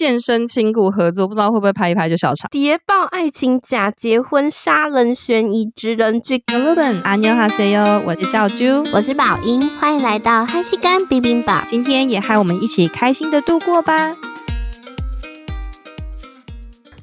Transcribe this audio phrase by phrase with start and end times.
[0.00, 2.48] 健身亲故合作，不知道会不会拍一拍就笑场。
[2.50, 6.42] 谍报爱情假结婚杀人悬疑职人剧。
[6.50, 11.62] Hello，阿妞哈塞哟，我是小猪，我是宝英，欢迎来到哈西干冰冰堡。
[11.66, 14.16] 今天也和我们一起开心的度过吧。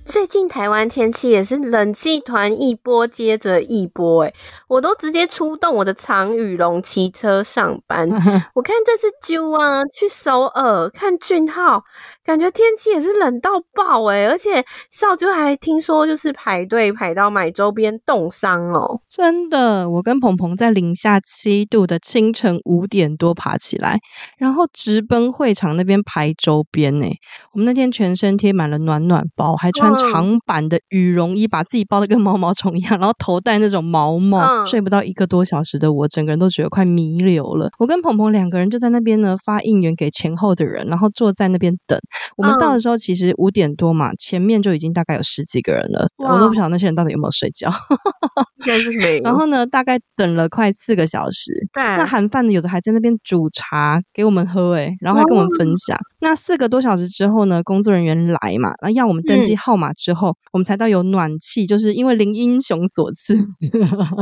[0.03, 4.33] 最近台湾天气也是冷气团一波接着一波，诶
[4.67, 8.07] 我都直接出动我的长羽绒骑车上班。
[8.55, 11.81] 我看这次啾啊去首尔看俊浩，
[12.23, 18.99] 感觉天气也是冷到爆诶而且少啾还听说就是排队排到买周边冻伤哦。
[19.09, 23.97] 真的，我跟鹏鹏在零下七度的清晨五点多爬起来，
[24.37, 27.17] 然后直奔会场那边排周边诶
[27.53, 29.87] 我们那天全身贴满了暖暖包，还穿。
[29.97, 37.69] 长版的羽绒衣，把自己包的跟毛毛虫一样，然后头戴那种毛帽，嗯、睡不到一个多小时的我，整个人都觉得快弥留了。
[37.79, 41.99] 我跟鹏鹏两个人就在那边呢发应援给前后的人，然后坐在那边等。
[42.37, 47.71] 我们到的时候其实五点多嘛，前面就已经大概有十几个人了，我都不晓得那些人到底有没有睡觉。
[49.23, 51.51] 然后呢，大概等了快四个小时。
[51.73, 55.95] 对，那韩饭呢，有的还在那边煮茶给我们喝，哎然后还跟我们分享。
[55.95, 59.87] 哇那四个多小时之后呢，工作人员来嘛，然后要我们登记号码。
[59.97, 63.35] 之后，我们才到有暖气，就是因为林英雄所赐，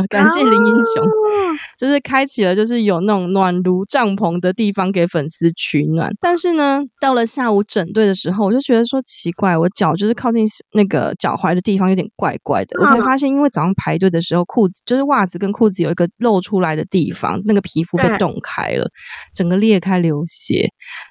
[0.08, 6.12] 感 谢林英雄，啊、 就是开启了，就是有那种暖炉帐篷的地方给粉丝取暖。
[6.20, 12.80] 但是呢，到了下午整队的时候，我就觉得说奇怪，我脚就是靠近那个脚踝的地方有点怪怪的。
[12.80, 18.88] 我才发现，因为早上排队的时候，裤子就是袜子跟裤子有一个露出来的地方，那个皮肤被冻开了，
[19.36, 20.70] 整个裂开流血，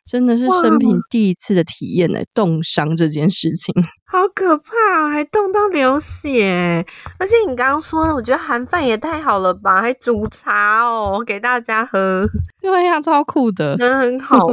[0.08, 3.74] 真的是生平第一次的体验呢，冻伤这件事情。
[4.14, 6.86] 好可怕，还冻到流血！
[7.18, 12.24] 而且你刚刚说的，我觉得韩饭也太好了吧，还煮茶哦，给大家喝。
[12.64, 14.46] 对呀，超酷的，人很好。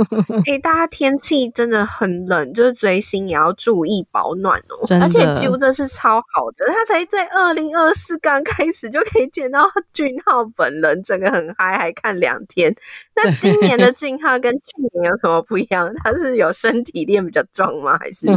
[0.45, 5.00] 哎、欸，大家天气真的很冷，就是追星也要注意保暖哦。
[5.02, 12.76] 而且啾真是超好的，他才在二零二四刚开始就可以见到俊浩本人，整个很嗨，还看两天。
[13.16, 14.60] 那今年的俊浩跟去
[14.93, 15.89] 年有什么不一样？
[16.04, 17.98] 他是有身体练比较壮吗？
[17.98, 18.28] 还是？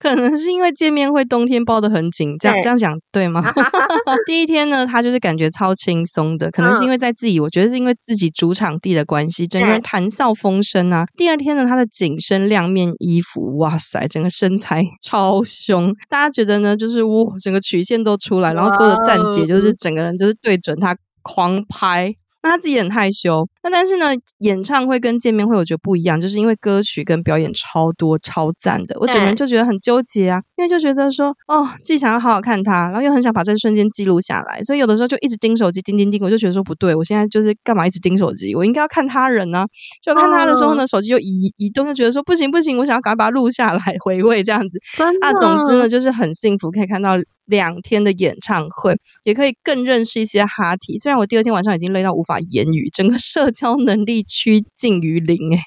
[0.00, 3.42] 可能是因为见面会冬天包得很紧，这样这样讲对吗？
[4.24, 11.04] 第一天呢，他就是感觉超轻松的，可能是因为在自己，嗯、我觉得是因为自己主场地的关系，整个人谈笑风生啊。
[11.16, 22.14] 第二天呢，他的紧身亮面衣服，哇塞，整个身材超凶，大家觉得呢，就是哇，整个曲线都出来，然后所有的站姐就是整个人就是对准他狂拍。
[22.40, 24.06] 那他自己很害羞，那但是呢，
[24.38, 38.54] 演唱会跟见面会我觉得不一样，就是因为歌曲跟表演超多超赞的，我整个人就觉得很纠结啊，因为就觉得说，哦，既想要好好看他，然后又很想把这个瞬间记录下来，所以有的时候就一直盯手机，盯盯盯，我就觉得说不对，我现在就是干嘛一直盯手机？
[38.54, 39.66] 我应该要看他人呢、啊，
[40.02, 44.80] 就看他的时候呢，手机就移移动，就觉得说不行不行，我想要赶快把它录下来回味这样子。
[45.20, 47.16] 啊、总之呢，就是很幸福，可以看到。
[47.48, 50.98] 两天的演唱会，也可以更认识一些哈提。
[50.98, 55.60] 虽然我第二天晚上已经累到无法言语，整个社交能力趋近于零，哎。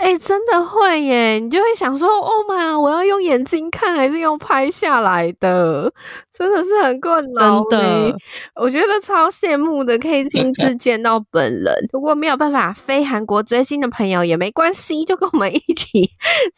[0.00, 1.38] 哎、欸，真的会耶！
[1.38, 5.92] 你就会想说，Oh my，我要用眼睛看还是用拍下来的？
[6.32, 7.62] 真的是很困难。
[7.68, 8.16] 真的，
[8.54, 11.74] 我觉得超羡慕的，可以亲自见到本人。
[11.92, 16.08] 如果没有办法飞韩国追星的朋友也没关系，就跟我们一起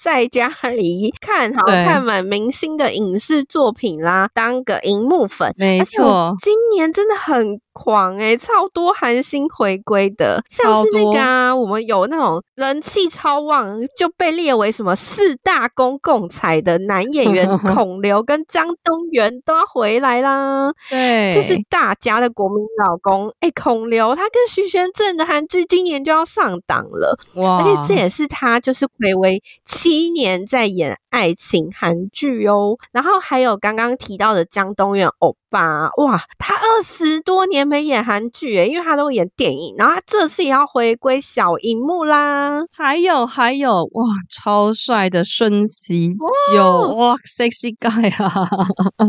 [0.00, 5.52] 在家里看好看满明星的影视作品啦，对当个荧幕粉。
[5.58, 7.60] 没错，今年真的很。
[7.72, 20.72] 狂诶、欸、超多韩星回归的，像是那个啊，我们有那种人气超旺，就被列为什么四大公共财的男演员 孔刘跟张东元都要回来啦。
[20.90, 23.28] 对，这是大家的国民老公。
[23.40, 27.58] 诶、欸、孔刘他跟徐玄振的韩剧今年就要上档了，哇！
[27.58, 32.76] 而且这也是他就是回违七年在演爱情韩剧哦。
[32.92, 37.62] 然后还有刚刚提到的张东元欧巴，哇，他二十多年。
[37.72, 42.60] 没演韩剧诶，因为他都演电影，然后他这次也要回归小荧幕啦。
[42.76, 46.08] 还有还有，哇，超帅的孙锡
[46.52, 48.34] 久，哇，，sexy guy 啊！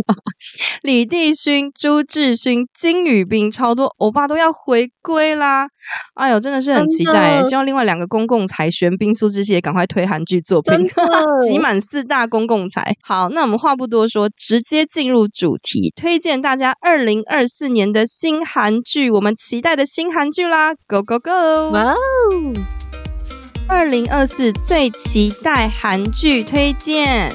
[0.84, 5.68] 李帝勋、朱智勋、金宇彬，超多欧巴都要回归啦！
[6.14, 10.88] 哎呦，真的是很期待，希望另外两个公共财玄彬、苏志燮也赶快推韩剧作品，
[11.50, 12.96] 集满四大公共财。
[13.04, 18.34] 好，那我们话不多说，直接进入主题，推荐大家二零二四年的新。
[18.46, 21.72] 韩剧，我们期待的新韩剧啦，Go Go Go！
[21.72, 21.98] 哇哦，
[23.68, 27.32] 二零二四最期待韩剧推荐。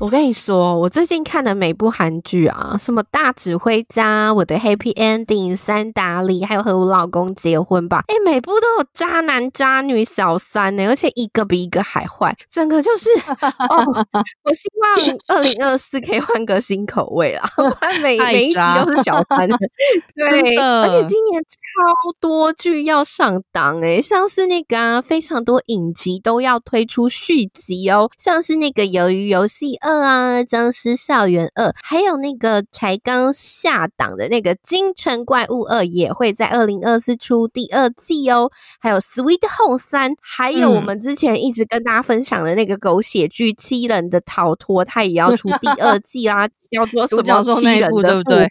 [0.00, 13.10] 我跟你说，我最近看的每部韩剧啊，什么《大指挥家》、我的 Happy Ending、三打里，还有和我老公结婚吧，哎，每部都有渣男渣女小三呢，而且一个比一个还坏，整个就是
[13.68, 14.06] 哦，
[14.44, 17.46] 我希望二零二四可以换个新口味啊，
[18.02, 19.46] 每每一集都是小三，
[20.16, 48.48] 对，而且今年超多剧要上档哎，像是那个啊，非常多影集都要推出续集哦，像是那个鱿鱼游戏二啊，僵尸校园二，还有那个才刚下档的那个京城怪物二也会在二零二四出第二季哦，还有 Sweet Home 三，还有我们之前一直跟大家分享的那个狗血剧《七人的逃脱》，它也要出第二 季啦，叫做什么七人的对不对？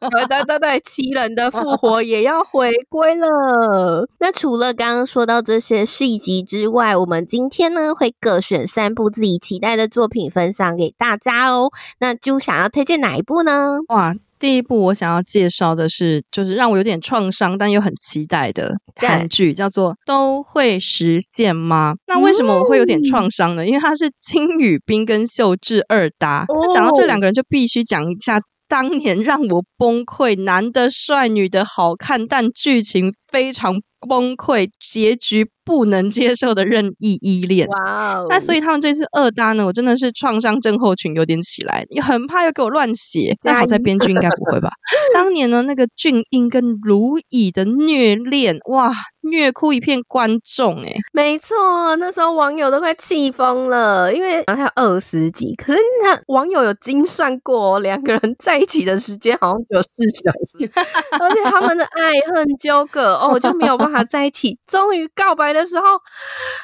[0.10, 4.06] 对对对对，七人的复活 也要回归了。
[4.18, 11.70] 那除了刚刚说到这些续集之外，我们今天呢会各选三部自己期待的作品分享给大家哦。
[12.00, 13.78] 那就想要推荐哪一部呢？
[13.88, 21.94] 哇，第一部我想要介绍的是，就是让我有点创伤但又很期待的韩剧，叫做《都会实现吗》。
[22.06, 23.66] 那为什么我会有点创伤呢？
[23.66, 26.44] 因为它是金宇彬跟秀智二搭。
[26.48, 28.40] 那讲到这两个人，就必须讲一下。
[28.68, 33.74] 当年让我崩溃，男的帅，女的好看，但剧情非常
[34.08, 37.68] 崩溃，结局不能接受的任意依恋。
[37.68, 38.26] 哇哦！
[38.28, 43.36] 那所以他们这次二搭呢，我真的是创伤症候群有点起来，你很怕又给我乱写。
[43.42, 44.70] 但好在编剧应该不会吧？
[45.14, 48.90] 当年呢，那个俊英跟卢以的虐恋，哇，
[49.20, 60.68] 虐哭一片观众哎、欸、没错，那时候网友都快气疯了，因为还有二十集，可是那网友有精算过，两个人在一起的时间好像只有四小时，
[61.20, 63.91] 而且他们的爱恨纠葛哦，我就没有办法。
[63.92, 65.84] 他在一起，终于告白的时候，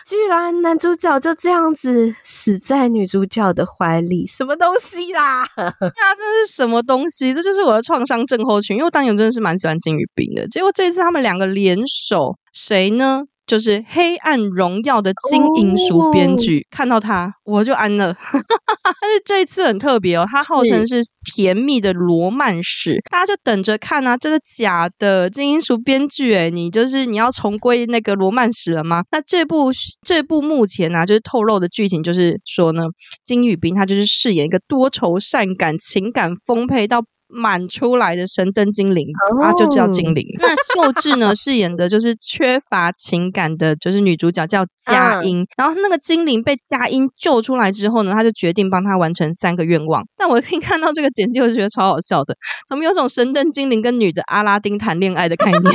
[0.07, 5.43] 居然男主角就这样子死在女主角的怀里，什么东西啦？
[5.57, 7.35] 呀，这是什么东西？
[7.35, 8.77] 这就是我的创伤症候群。
[8.79, 13.25] 因为当年真的是蛮喜欢金宇彬的，结果这一次他们两个联手，谁呢？
[13.49, 18.15] 就是《黑暗荣耀》的金银淑编剧，看到他我就安了。
[18.23, 21.01] 但是这一次很特别哦，他号称是
[21.35, 24.17] 甜蜜的罗曼史，大家就等着看啊！
[24.17, 25.31] 真的假的？
[25.31, 29.03] 金银淑编剧，哎，你就是你要重归那个罗曼史了吗？
[29.11, 29.71] 那这部
[30.03, 32.85] 这部目前呢、啊，就是透露的剧情就是说呢，
[33.25, 37.03] 金宇彬他就是饰演一个多愁善感、情感丰沛到。
[37.29, 39.07] 满出来的神灯精灵
[39.43, 40.25] 啊，就叫精灵。
[40.39, 45.47] 那秀智呢，饰演的就是缺乏情感的，就是女主角叫佳音。
[45.57, 50.03] 然后那个精灵被佳音救出来之后呢，他就决定帮他完成三个愿望。
[50.17, 52.35] 但我听看到这个简介，我就觉得超好笑的，
[52.67, 55.63] 怎么有种神灯精灵跟女的阿拉丁谈恋爱的概念？
[55.63, 55.71] 怎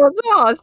[0.00, 0.60] 么这么好笑？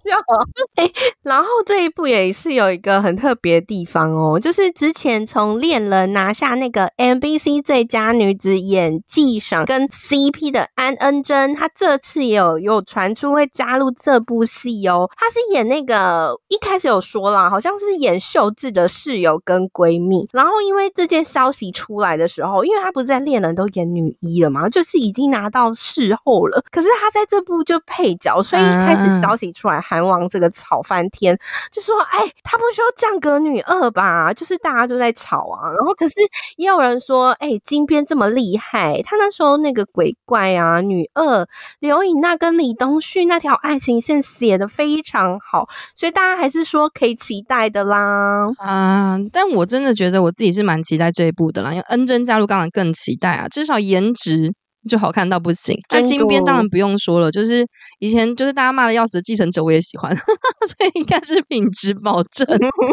[0.76, 0.92] 哎，
[1.22, 9.19] 然后这一部也是有一个很特别的地方哦，就是之前从恋人拿下那个 MBC 最佳女子演技。
[9.20, 15.10] 地上跟 CP 的安恩珍，她这次也有有传出会加入这部戏哦。
[15.18, 20.26] 她是演那个一开始有说啦，好像是演秀智的室友跟闺蜜。
[20.32, 26.64] 然后因为这件消息出来的时候，因为她不是在恋人都演女一了嘛，就是已经拿到事后了。
[26.72, 31.38] 可是她在这部就配角，所以一开始消息出来，韩王这个吵翻天，
[31.74, 35.68] 就说：“哎，她不需要降格女二吧？”就是大家都在吵啊。
[35.76, 36.16] 然后可是
[36.56, 41.48] 也有人说：“哎，金边这么厉害。”他那时候那个鬼怪啊，女二
[41.80, 48.46] 刘颖娜跟李东旭那条爱情线写的非常好，所以大家还是说可以期待的啦。
[48.60, 54.54] 啊，但我真的觉得我自己是蛮期待这一部的啦，因为恩珍加入当然更期待啊，至少颜值
[54.88, 55.76] 就好看到不行。
[55.92, 57.66] 那金边当然不用说了，就是
[58.00, 62.48] 以前就是大家骂的要死的继承者，我也喜欢， 所以应该是品质保证。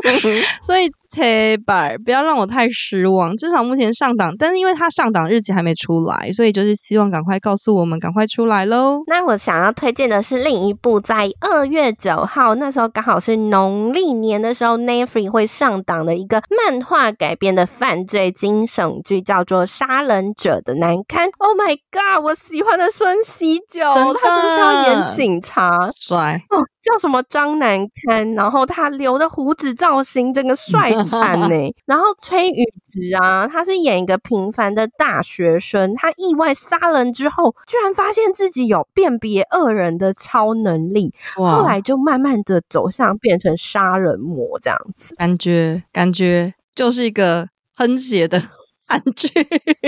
[0.62, 0.90] 所以。
[1.08, 3.34] 切板，不要让我太失望。
[3.36, 8.98] 至少目前上档，但是因为它上档日期还没出来，所以就是希望赶快告诉我们，赶快出来喽。
[9.06, 21.28] 那我想要推荐的是另一部，在二月九号那时候刚好是农历年的时候，Netflix 会上档的一个漫画改编的犯罪惊悚剧，叫做《杀人者的难堪》。
[21.38, 22.24] Oh my god！
[22.24, 23.82] 我喜欢的孙喜九，
[24.14, 30.92] 他就是要演警察，帅哦，叫什么张南堪，然后他留的胡子造型，整个帅。
[31.04, 31.54] 惨 呢，
[31.84, 48.40] 然后崔宇植啊，他是演一个平凡的大学生，他意外杀人之后，居然发现自己有辨别恶人的超能力，后来就慢慢的走向变成杀人魔这样子，感觉感觉就是一个喷血的。
[48.86, 49.28] 韩剧。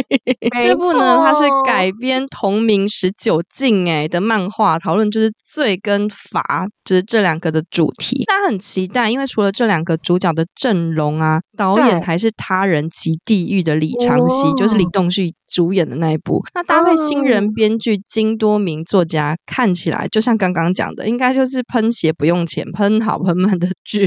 [0.61, 8.25] 这部呢，它是改编同名十九禁哎的漫画，讨论就是罪跟罚，就是这两个的主题。
[8.25, 16.43] 大家很期待，因为除了这两个主角的阵容啊，导演还是他人及地狱的李长熙，就是李栋旭主演的那一部。
[16.55, 24.07] 那搭配新人编剧金多明作家，看起来就像刚刚讲的，应该就是喷血不用钱，喷好喷满的剧。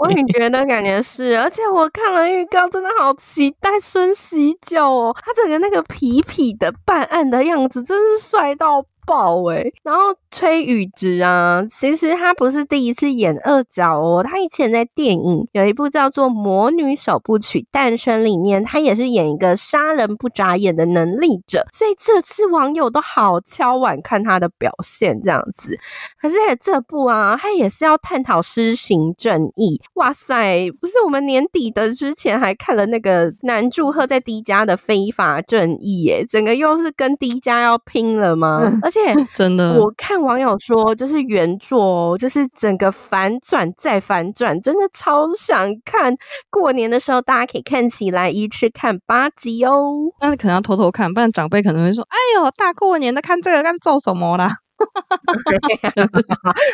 [0.00, 9.64] 我也觉得感觉是，而且我看了预告，真的好期待孙喜九哦，他整个那个痞痞的办案的样子，真是帅到爆哎！
[9.82, 25.74] 然后崔宇植啊，其实他不是第一次演恶角哦，他以前在电影有一部叫做《魔女首部曲诞生》里面，他也是演一个杀人不眨眼的能力者，所以这次网友都好敲碗看他的表现这样子。
[26.20, 29.80] 可是这部啊，他也是要探讨施行正义。
[29.94, 38.60] 哇塞，不是我们年底的之前还看了那个南柱赫在 D 家的非法正义耶，整个又是跟 D 家要拼了吗？
[38.64, 38.97] 嗯、而且。
[39.34, 46.14] 真的，我看网友说，就是原作，哦就是整个反转再反转，真的超想看。
[46.50, 49.72] 过年的时候，大家可以看起来一次看八集哦。
[50.20, 54.56] 但是可能要偷偷看，不然长辈可能会说：“哎呦，大过年的看这个干做什么啦？”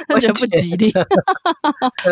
[0.08, 0.92] 我觉得不吉利。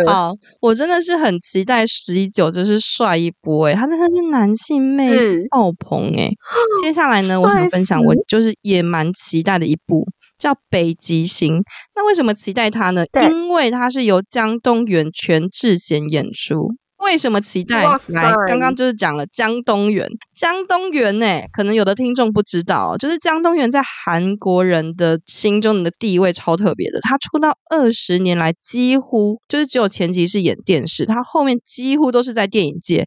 [0.07, 6.37] 好，我真的是很期待十一九，就是帅一波哎、欸，他真的是男性魅力爆棚哎、欸。
[6.83, 10.07] 接下来呢，我想分享，我就是也蛮期待的一部
[10.39, 11.59] 叫《北极星》。
[11.95, 13.05] 那为什么期待他呢？
[13.31, 16.75] 因为他是由江东元、全智贤演出。
[17.03, 17.85] 为什么期待？
[18.09, 27.01] 来，刚刚就是讲了姜东元，姜东元呢、欸，可能有的听众不知道，就是姜东元在韩国人的心中的地位超特别的。
[27.01, 33.05] 他出道二十年来，几乎就是只有前期是演电视，他后面几乎都是在电影界，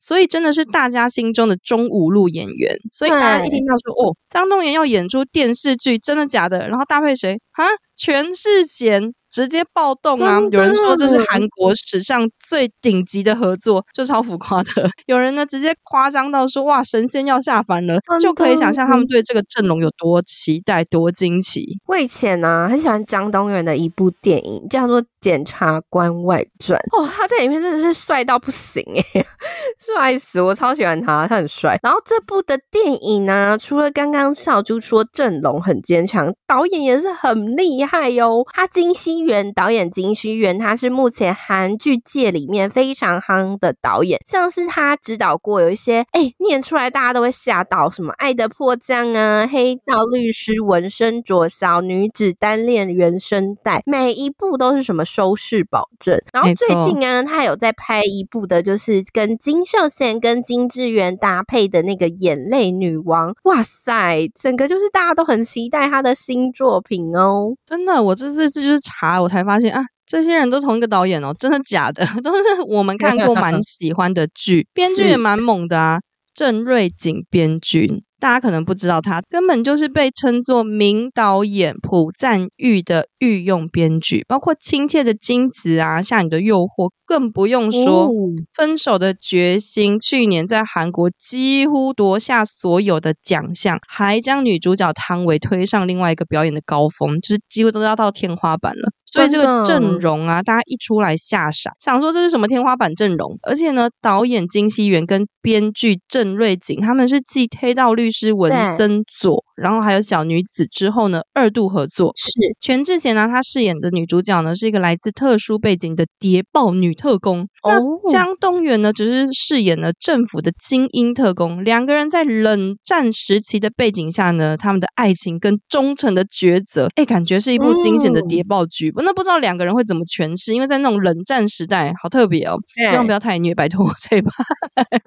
[0.00, 2.74] 所以真的是大家心中的中五路演员。
[2.92, 6.68] 所以大家一听到说哦，姜东元要演出电视剧，真的假的？
[6.68, 7.38] 然后搭配谁？
[7.52, 7.64] 哈，
[7.96, 9.14] 全智贤。
[9.34, 10.38] 直接暴动啊！
[10.52, 14.88] 有人说这是韩国史上最顶级的合作，就超浮夸的。
[15.06, 21.66] 有人呢直接夸张到说：“哇，神仙要下凡了！”就可以想象他们对这个阵容有多期待、多惊奇。
[21.88, 26.78] 我以前呢、啊、很喜欢江东元的一部电影，叫做《检察官外传》。
[26.96, 29.26] 哦，他在里面真的是帅到不行哎，
[29.84, 30.40] 帅死！
[30.40, 31.76] 我超喜欢他，他很帅。
[31.82, 38.44] 然后这部的电影呢、啊，除了刚刚小猪说阵容很坚强，导演也是很厉害哟。
[38.52, 56.20] 他金熙元导演金熙元，他是目前韩剧界里面非常夯的导演，像是他指导过有一些，哎、欸，念出来大家都会吓到，什么《爱的迫降》啊，《黑道律师》、《纹身灼小女子单恋原声带》，每一部都是什么收视保证。
[56.32, 63.30] 然后最近呢，他有在拍一部的，就是跟金秀贤跟金智媛搭配的那个《眼泪女王》。
[63.44, 67.54] 哇塞，整个就是大家都很期待他的新作品哦。
[67.76, 69.20] 真的，我这次这就是查。
[69.20, 72.06] 我才发现啊，这些人都同一个导演哦，真的假的？
[72.22, 76.00] 都是我们看过蛮 喜欢的剧，编剧也蛮猛的啊，
[76.34, 78.04] 郑瑞景编剧。
[78.24, 88.08] 大家可能不知道，他根本就是被称作名导演朴赞玉的御用编剧，包括《亲切的金子》啊，《夏女的诱惑》，更不用说
[88.54, 89.96] 《分手的决心》。
[90.02, 98.90] 去年在韩国几乎夺下所有的奖项，还将女主角汤唯推上另外一个表演的高峰，就是几乎都要到天花板了。
[99.06, 103.36] 所以这个阵容啊，大家一出来吓傻，想说这是什么天花板阵容？
[103.46, 112.12] 而且呢，导演金熙元跟编剧郑瑞景他们是继《黑道律师》是文森佐，然后还有小女子之后呢，二度合作。
[112.16, 112.30] 是
[112.60, 117.46] 全智贤呢，她饰演的女主角呢，是一个来自特殊背景的谍报女特工。
[117.66, 117.80] 那
[118.10, 121.64] 姜东元呢，只是饰演了政府的精英特工。
[121.64, 128.92] 两个人在冷战时期的背景下呢，他们的爱情跟忠诚的抉择，哎，感觉是一部惊险的谍报剧。
[128.96, 130.54] 那不知道两个人会怎么诠释？
[130.54, 132.56] 因为在那种冷战时代，好特别哦。
[132.88, 134.30] 希望不要太虐，拜托我这一把。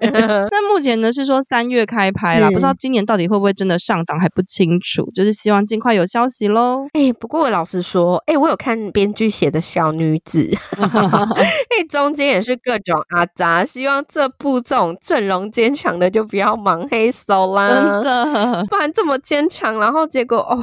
[0.50, 2.98] 那目前呢是说三月开拍啦，不知道今年。
[3.08, 6.86] 到底会不会真的上档还不清楚，就是希望尽快有消息喽。
[6.92, 20.62] 哎、欸，不过我老实说，哎、欸，我有看编剧写的小女子， 哎，中间也是各种阿杂，希望这部这种阵容坚强的就不要忙黑手啦，真的， 不然这么坚强，然后结果哦。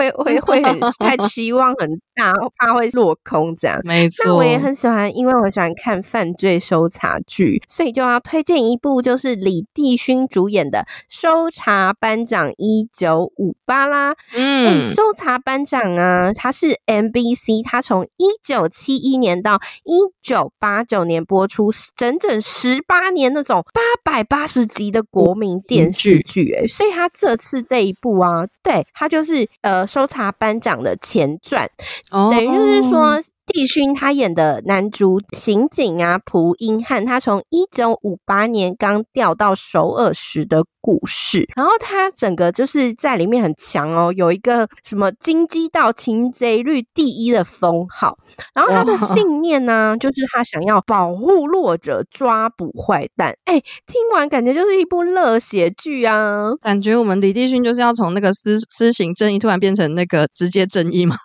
[0.00, 3.78] 会会会很太期望很大，怕会落空这样。
[3.84, 10.78] 没错，那我也很喜欢，因为我喜欢看犯罪搜查剧，所以就要推荐一部就是李帝勋主演的
[11.10, 14.14] 《搜查班长一九五八》啦。
[14.34, 29.86] 嗯，欸、搜查班长啊，他是 MBC，他从一九七一年到一九八九年播出，整整十八年那种八百八十集的国民电视剧，哎，所以他这次这一部啊，对他就是呃。
[29.90, 31.68] 搜查班长的前传，
[32.10, 33.18] 等于就是说，
[33.52, 41.48] 帝勋他演的男主刑警啊，蒲英汉，他从一九五八年刚调到首尔时的故事。
[41.54, 48.16] 然后他整个就是在里面很强哦，有一个什么金鸡道擒贼率第一的封号。
[48.54, 53.36] 然后他的信念呢，就是他想要保护弱者，抓捕坏蛋。
[53.44, 56.50] 哎，听完感觉就是一部热血剧啊！
[56.62, 61.16] 感觉我们李帝勋就是要从那个私私刑正义，突然变成那个直接正义吗？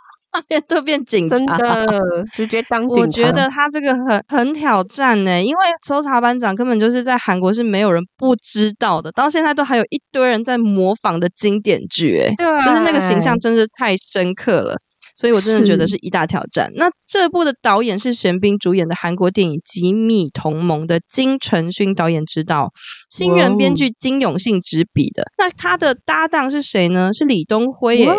[0.48, 3.02] 变都变警察，真的直接当警察。
[3.02, 14.78] 我觉得他这个很很挑战呢，因为搜查班长根本就是在韩国是没有人不知道的，到现在都还有一堆人在模仿的经典剧，哎，对，就是那个形象真是太深刻了。
[15.18, 16.70] 所以我真的觉得是一大挑战。
[16.76, 22.72] 那这部的导演是玄彬主演的韩国电影《机密同盟》的金承勋导演执导，
[23.16, 25.24] 新人编剧金永信执笔的。
[25.38, 27.14] 那他的搭档是谁呢？
[27.14, 28.12] 是李东辉耶，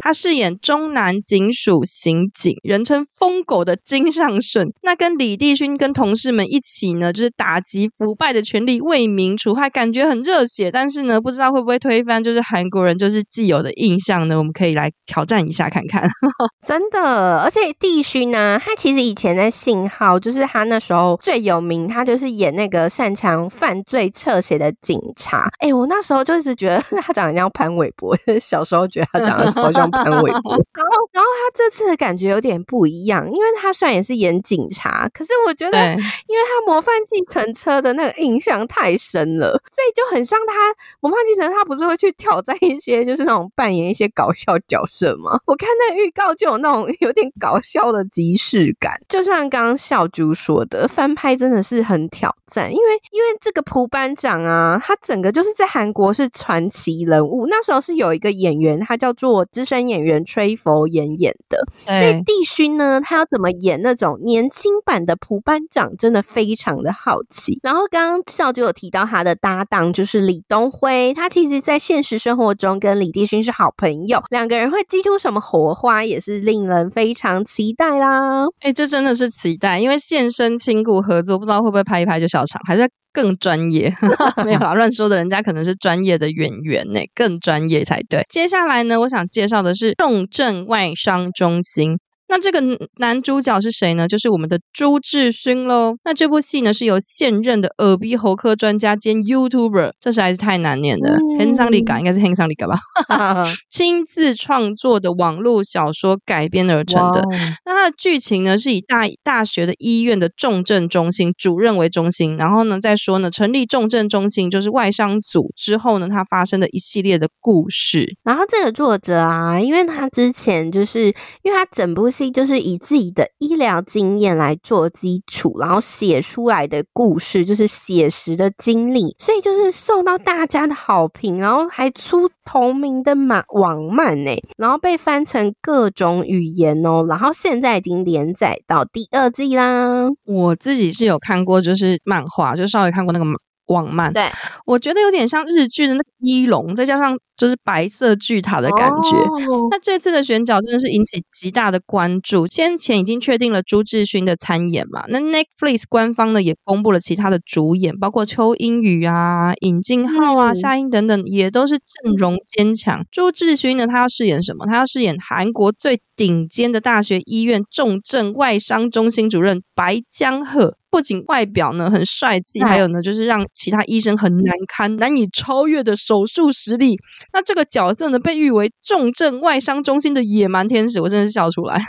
[0.00, 4.68] 他饰演中南警署刑警，人称疯狗的金尚顺。
[4.82, 10.70] 那跟李帝勋跟同事们一起呢，就是打击腐败的权力，为民除害，感觉很热血。
[10.70, 14.36] 但是呢，不知道会不会推翻就是韩国人就是既有的印象呢？
[14.36, 16.06] 我们可以来挑战一下看看。
[16.66, 25.48] 真的，而且帝勋呢，他其实以前在信号，就是他那时候最有名，他就是演那个擅长犯罪侧写的警察。
[25.60, 30.52] 哎、欸，我那时候就一直觉得 他长得像潘玮柏，小时候觉得他长得好像潘玮柏。
[30.74, 40.54] 然后，然后他这次的感觉有点不一样，因为他虽然也是演警察，可是我觉得，因为他模范计程车的那个印象太深了，所以就很像他
[41.00, 45.38] 模范计程车，他不是会去挑战一些，就是那种扮演一些搞笑角色吗？
[45.46, 46.32] 我看那预告。
[46.34, 67.60] 就有那种有点搞笑的即视感，就像刚刚小猪说的，翻拍真的是很挑战，因为因为这个蒲班长啊，他整个就是在韩国是传奇人物，那时候是有一个演员，他叫做资深演员崔佛演演的，所以帝勋呢，他要怎么演那种年轻版的蒲班长，真的非常的好奇。
[67.62, 76.32] 然后刚刚笑就有提到他的搭档就是李东辉，他其实在现实生活中跟李帝勋是好朋友，两个人会激出什么火花也是。
[76.32, 78.46] 是令人非常期待啦！
[78.60, 83.92] 哎、欸，这真的是期待，因为现身亲故合作，不知道会不会拍一拍就笑场，还是更专业？
[84.44, 88.24] 没有啦， 乱说的，人家可能是专业的演员呢，更专业才对。
[88.28, 91.98] 接下来呢，我想介绍的是重症外伤中心。
[92.32, 92.62] 那这个
[92.96, 94.08] 男主角是谁呢？
[94.08, 95.94] 就是我们的朱智勋喽。
[96.02, 102.78] 那这部戏呢，是由现任的耳鼻喉科专家兼 YouTuber，这实在是太难念的，Han Sang Lee 应该是 Han Sang Lee 吧？
[103.68, 107.20] 亲自创作的网络小说改编而成的。
[107.20, 107.38] Wow.
[107.66, 118.16] 那它的剧情呢，是以大大学的医院的重症中心主任为中心，然后呢，再说呢，成立重症中心就是外伤组之后呢，它发生的一系列的故事。
[118.24, 121.08] 然后这个作者啊，因为他之前就是
[121.42, 122.21] 因为他整部戏。
[122.30, 140.08] 就是以自己的医疗经验来做基础，然后写出来的故事就是写实的经历，所以就是受到大家的好评，然后还出同名的漫网漫呢，然后被翻成各种语言哦，然后现在已经连载到第二季啦。
[140.24, 143.24] 我自己是有看过，就是漫画，就稍微看过那个
[143.66, 144.24] 网漫，对，
[144.66, 147.18] 我觉得有点像日剧的那个一龙，再加上。
[147.36, 149.16] 就是白色巨塔的感觉。
[149.48, 149.68] Oh.
[149.70, 152.46] 那这次的选角真的是引起极大的关注。
[152.46, 155.04] 先前已经确定了朱智勋的参演嘛？
[155.08, 163.04] 那 Netflix 官方呢也公布了其他的主演，包括邱英宇啊、尹静浩啊、夏英等等，也都是阵容坚强。
[163.10, 164.66] 朱智勋呢，他要饰演什么？
[164.66, 170.76] 他要饰演韩国最顶尖的大学医院重症外伤中心主任白江赫。
[170.90, 176.98] 不仅外表呢很帅气，还有呢就是让其他医生很难堪、难以超越的手术实力。
[177.32, 181.78] 那这个角色呢，被誉为重症外伤中心的野蛮天使，我真的是笑出来。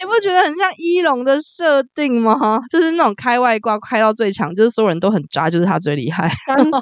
[0.00, 2.58] 你不觉得很像一龙的设定吗？
[2.70, 6.30] 就是那种开外挂开到最强，就是所有人都很渣，就是他最厉害。
[6.56, 6.78] 真的，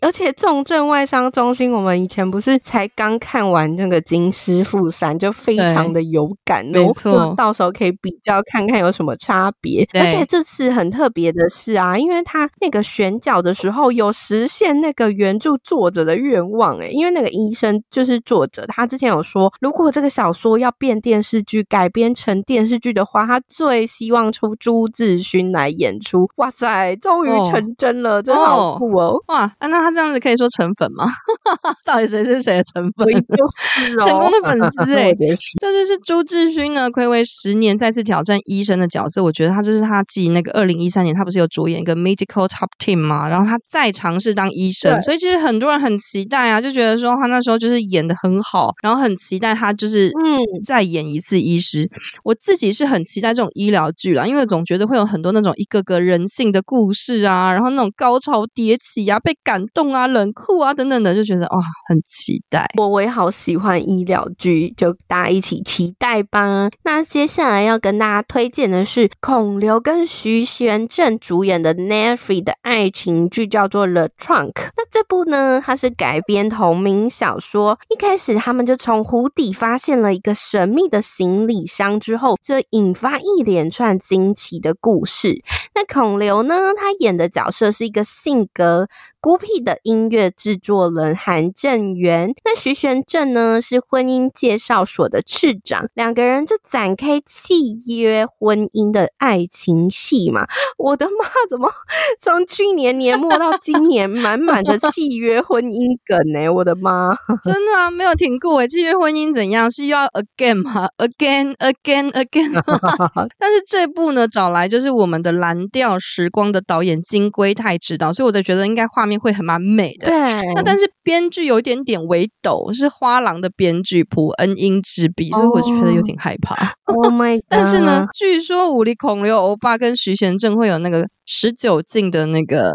[0.00, 6.64] 而且重症外伤中心，我们以前不是才刚看完那个《金师傅三》，就非常的有感。
[6.64, 9.86] 没错，到时候可以比较看看有什么差别。
[9.92, 16.27] 而且这次很特别的是啊，因为他那个选角的时候有实现那个原著作者的愿。
[16.28, 26.28] 愿望诶、欸，因为那个医生就是作者，他之前有说，如果这个小说要变电视剧，改编成电视剧的话，他最希望出朱志勋来演出。
[26.36, 29.06] 哇塞，终于成真了，哦、真的好酷哦！
[29.06, 31.06] 哦哇，那他这样子可以说成粉吗？
[31.84, 33.06] 到底谁是谁的成粉？
[33.06, 35.16] 就是哦、成功的粉丝哎、 欸，
[35.60, 39.22] 这就是朱志勋呢，暌违十年再次挑战医生的角色。
[39.22, 43.28] 我觉得他这是他继那个二零一三年，他不是有主演一个 Medical Top Team 吗？
[43.28, 51.88] 然后他再尝试当医生，所以其实很多人很期待啊，就觉得说他那时候就是演的很好，然后很期待他就是嗯再演一次医师。
[52.24, 62.66] 我自己是很期待这种医疗剧啦，因为总觉得会有很多那种一个个人性的故事啊，然后那种高潮迭起啊，被感动啊，冷酷啊等等的，就觉得哇很期待。
[62.76, 66.68] 我我也好喜欢医疗剧，就大家一起期待吧。
[66.84, 74.52] 那接下来要跟大家推荐的是孔刘跟徐玄正主演的 Netflix 的爱情剧，叫做《The Trunk》。
[74.76, 77.78] 那这部呢，它是改改编同名小说。
[77.90, 85.42] 一开始他们就从湖底发现了一个神秘的行李箱之后，就引发一连串惊奇的故事。
[85.74, 88.88] 那孔刘呢，他演的角色是一个性格
[89.20, 100.46] 孤僻的音乐制作人韩正元，那徐玄振呢是婚姻介绍所的次长，两个人就展开契约婚姻的爱情戏嘛。
[100.78, 101.70] 我的妈，怎么
[102.18, 106.48] 从去年年末到今年满满的契约婚姻梗呢、欸？
[106.48, 107.10] 我的妈，
[107.42, 109.68] 真的啊，没有停过诶，契约婚姻怎样？
[109.68, 110.88] 是要 again 吗？
[110.98, 112.52] again again again。
[113.36, 119.08] 但是这部呢，找来就是我们的蓝调时光的导演金龟泰指导，所以我在觉得应该画。
[119.08, 120.18] 面会很蛮美的，对。
[120.54, 126.54] 那但是编剧有一点点微抖，是花郎的编剧朴恩英执笔，所以我就觉得有点害怕。
[126.84, 127.44] Oh my god！
[127.48, 132.74] 但是呢，据说武力孔刘欧巴跟徐贤正会有那个十九禁的那个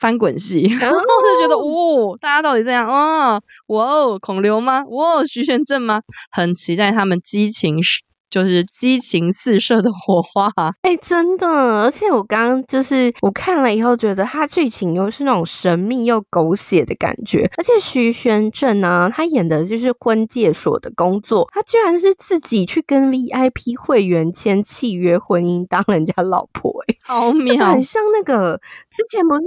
[0.00, 4.82] 翻滚戏， 然后我就觉得哦，大家到底这样哦，哇哦，孔刘吗？
[4.88, 6.00] 哇哦，徐玄正吗？
[6.32, 7.82] 很期待他们激情
[8.30, 10.48] 就是激情四射的火花，
[10.82, 11.46] 哎、欸，真的！
[11.48, 17.50] 而且我刚刚就是我看了以后，觉得他剧情又是那种神秘又狗血的感觉。
[17.56, 29.42] 而且徐玄正啊，他演的就是婚介所的工作，他居然是自己去跟 VIP 会员签契约婚姻，当人家老婆、欸，哎，好 妙，很像那个之前不是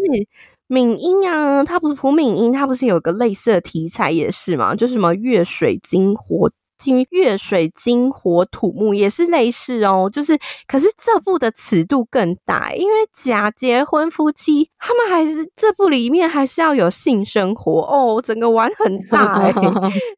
[0.67, 6.51] 敏英啊，他不是朴敏英，他不是有个类似的题材也是嘛，就是什么月水金火。
[7.09, 19.51] 月水金火土木也是类似哦，就是可是这部的尺度更大，因为假结婚夫妻他们还是这部里面还是要有性生活哦，整个玩很 大哎。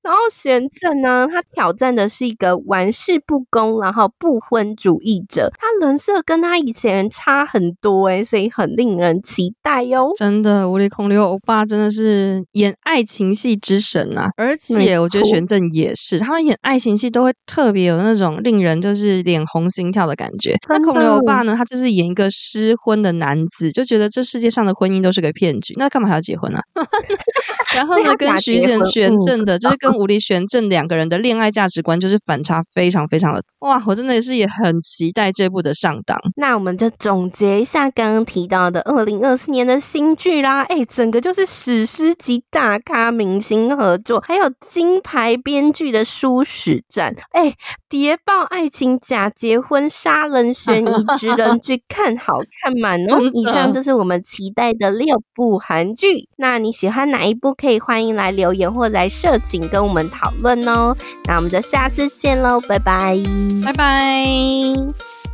[0.01, 10.12] 然后玄振呢，他挑战的是一个玩世不恭，然后不婚主义者，他人设跟他以前差很多哎，所以很令人期待哟。
[10.15, 16.55] 真的，无力孔刘欧巴真的是演爱情戏之神啊，而且我觉得玄振也是，他们演。
[16.62, 20.56] 爱情戏都会特别有那种令人就是脸红心跳的感觉。
[20.70, 21.56] 那孔刘欧巴呢？
[21.58, 26.60] 他就是演一个失婚的男子，就觉得这世界上的婚姻都是个骗局，那干嘛还要结婚呢？
[27.76, 33.82] 然后呢，跟徐贤玄振的，就是跟吴立玄正两个人的恋爱价值观就是反差非常非常的哇！
[33.86, 36.18] 我真的也是也很期待这部的上档。
[36.38, 46.44] 那我们就总结一下刚刚提到的二零二四年的新剧啦，哎，整个就是史诗级大咖明星合作，还有金牌编剧的书。
[46.45, 47.53] 实战哎，
[47.89, 53.19] 谍报爱情假结婚杀人悬疑直人剧看好看满哦！
[53.34, 56.29] 以上就是我们期待的六部韩剧。
[56.38, 57.53] 那你喜欢哪一部？
[57.55, 60.95] 可以欢迎来留言或来社群跟我们讨论哦。
[61.25, 63.17] 那我们就下次见喽，拜拜，
[63.65, 65.24] 拜拜。